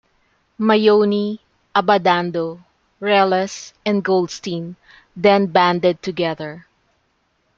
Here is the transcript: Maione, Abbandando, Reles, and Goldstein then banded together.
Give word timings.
Maione, 0.59 1.37
Abbandando, 1.75 2.59
Reles, 2.99 3.71
and 3.85 4.03
Goldstein 4.03 4.75
then 5.15 5.45
banded 5.45 6.01
together. 6.01 6.65